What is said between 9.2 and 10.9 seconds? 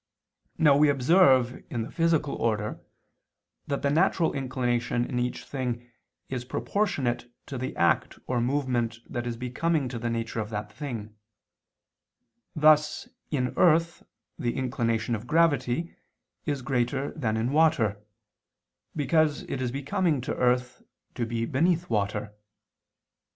is becoming to the nature of that